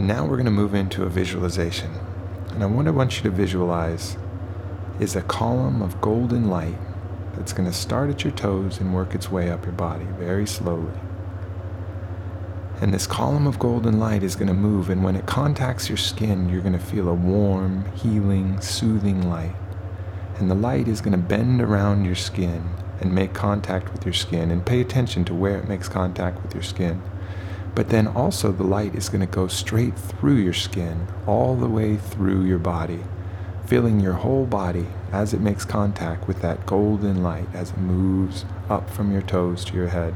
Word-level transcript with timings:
And 0.00 0.08
now 0.08 0.24
we're 0.24 0.36
going 0.36 0.46
to 0.46 0.50
move 0.50 0.74
into 0.74 1.02
a 1.02 1.10
visualization. 1.10 1.90
And 2.52 2.62
I 2.62 2.66
what 2.66 2.86
I 2.86 2.90
want 2.90 3.18
you 3.18 3.22
to 3.24 3.30
visualize 3.30 4.16
is 4.98 5.14
a 5.14 5.20
column 5.20 5.82
of 5.82 6.00
golden 6.00 6.48
light 6.48 6.78
that's 7.34 7.52
going 7.52 7.68
to 7.68 7.76
start 7.76 8.08
at 8.08 8.24
your 8.24 8.32
toes 8.32 8.80
and 8.80 8.94
work 8.94 9.14
its 9.14 9.30
way 9.30 9.50
up 9.50 9.66
your 9.66 9.74
body 9.74 10.06
very 10.18 10.46
slowly. 10.46 10.98
And 12.80 12.94
this 12.94 13.06
column 13.06 13.46
of 13.46 13.58
golden 13.58 14.00
light 14.00 14.22
is 14.22 14.36
going 14.36 14.48
to 14.48 14.54
move, 14.54 14.88
and 14.88 15.04
when 15.04 15.16
it 15.16 15.26
contacts 15.26 15.90
your 15.90 15.98
skin, 15.98 16.48
you're 16.48 16.62
going 16.62 16.72
to 16.72 16.78
feel 16.78 17.06
a 17.06 17.12
warm, 17.12 17.84
healing, 17.92 18.58
soothing 18.62 19.28
light. 19.28 19.54
And 20.38 20.50
the 20.50 20.54
light 20.54 20.88
is 20.88 21.02
going 21.02 21.12
to 21.12 21.18
bend 21.18 21.60
around 21.60 22.06
your 22.06 22.14
skin 22.14 22.70
and 23.02 23.14
make 23.14 23.34
contact 23.34 23.92
with 23.92 24.06
your 24.06 24.14
skin, 24.14 24.50
and 24.50 24.64
pay 24.64 24.80
attention 24.80 25.26
to 25.26 25.34
where 25.34 25.58
it 25.58 25.68
makes 25.68 25.90
contact 25.90 26.42
with 26.42 26.54
your 26.54 26.62
skin. 26.62 27.02
But 27.74 27.88
then 27.88 28.08
also, 28.08 28.52
the 28.52 28.64
light 28.64 28.94
is 28.94 29.08
going 29.08 29.20
to 29.20 29.26
go 29.26 29.46
straight 29.46 29.96
through 29.96 30.36
your 30.36 30.52
skin, 30.52 31.06
all 31.26 31.54
the 31.54 31.68
way 31.68 31.96
through 31.96 32.44
your 32.44 32.58
body, 32.58 33.00
filling 33.66 34.00
your 34.00 34.14
whole 34.14 34.44
body 34.44 34.86
as 35.12 35.32
it 35.32 35.40
makes 35.40 35.64
contact 35.64 36.26
with 36.26 36.42
that 36.42 36.66
golden 36.66 37.22
light 37.22 37.48
as 37.54 37.70
it 37.70 37.78
moves 37.78 38.44
up 38.68 38.90
from 38.90 39.12
your 39.12 39.22
toes 39.22 39.64
to 39.66 39.74
your 39.74 39.88
head. 39.88 40.14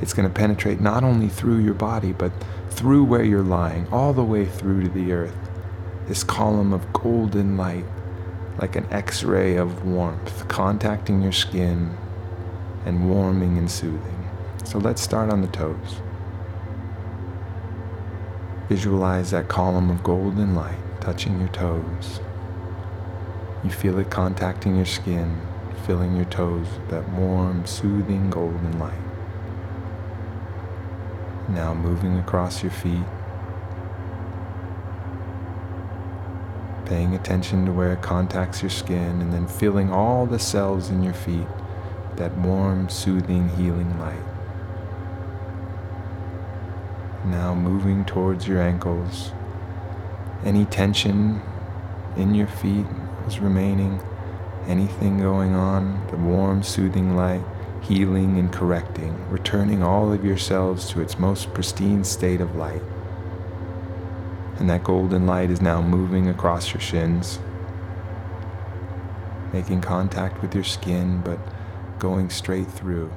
It's 0.00 0.12
going 0.12 0.28
to 0.28 0.34
penetrate 0.34 0.80
not 0.80 1.04
only 1.04 1.28
through 1.28 1.58
your 1.58 1.74
body, 1.74 2.12
but 2.12 2.32
through 2.70 3.04
where 3.04 3.24
you're 3.24 3.42
lying, 3.42 3.86
all 3.88 4.12
the 4.12 4.24
way 4.24 4.46
through 4.46 4.82
to 4.82 4.88
the 4.88 5.12
earth. 5.12 5.36
This 6.06 6.24
column 6.24 6.72
of 6.72 6.92
golden 6.92 7.56
light, 7.56 7.84
like 8.58 8.76
an 8.76 8.86
x 8.90 9.22
ray 9.24 9.56
of 9.56 9.84
warmth, 9.84 10.46
contacting 10.48 11.22
your 11.22 11.32
skin 11.32 11.96
and 12.84 13.08
warming 13.08 13.58
and 13.58 13.70
soothing. 13.70 14.28
So 14.64 14.78
let's 14.78 15.02
start 15.02 15.30
on 15.30 15.40
the 15.40 15.48
toes. 15.48 16.00
Visualize 18.68 19.32
that 19.32 19.48
column 19.48 19.90
of 19.90 20.02
golden 20.02 20.54
light 20.54 20.78
touching 21.00 21.38
your 21.40 21.48
toes. 21.48 22.20
You 23.64 23.70
feel 23.70 23.98
it 23.98 24.10
contacting 24.10 24.76
your 24.76 24.86
skin, 24.86 25.40
filling 25.84 26.16
your 26.16 26.24
toes 26.26 26.66
with 26.68 26.88
that 26.90 27.08
warm, 27.10 27.66
soothing 27.66 28.30
golden 28.30 28.78
light. 28.78 28.98
Now 31.48 31.74
moving 31.74 32.18
across 32.18 32.62
your 32.62 32.72
feet, 32.72 33.04
paying 36.86 37.14
attention 37.14 37.66
to 37.66 37.72
where 37.72 37.92
it 37.92 38.02
contacts 38.02 38.62
your 38.62 38.70
skin, 38.70 39.20
and 39.20 39.32
then 39.32 39.46
filling 39.46 39.92
all 39.92 40.24
the 40.24 40.38
cells 40.38 40.88
in 40.88 41.02
your 41.02 41.14
feet 41.14 41.48
that 42.16 42.36
warm, 42.38 42.88
soothing, 42.88 43.48
healing 43.50 43.98
light. 43.98 44.22
Now 47.24 47.54
moving 47.54 48.04
towards 48.04 48.48
your 48.48 48.60
ankles, 48.60 49.30
any 50.44 50.64
tension 50.64 51.40
in 52.16 52.34
your 52.34 52.48
feet 52.48 52.86
is 53.28 53.38
remaining, 53.38 54.00
anything 54.66 55.20
going 55.20 55.54
on, 55.54 56.04
the 56.10 56.16
warm, 56.16 56.64
soothing 56.64 57.16
light, 57.16 57.44
healing 57.80 58.38
and 58.38 58.52
correcting, 58.52 59.28
returning 59.30 59.84
all 59.84 60.12
of 60.12 60.24
yourselves 60.24 60.88
to 60.90 61.00
its 61.00 61.18
most 61.18 61.54
pristine 61.54 62.02
state 62.02 62.40
of 62.40 62.56
light. 62.56 62.82
And 64.58 64.68
that 64.68 64.82
golden 64.82 65.24
light 65.24 65.50
is 65.50 65.60
now 65.60 65.80
moving 65.80 66.28
across 66.28 66.74
your 66.74 66.80
shins, 66.80 67.38
making 69.52 69.80
contact 69.80 70.42
with 70.42 70.56
your 70.56 70.64
skin, 70.64 71.22
but 71.24 71.38
going 72.00 72.30
straight 72.30 72.68
through. 72.68 73.12